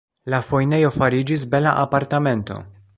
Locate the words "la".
0.33-0.39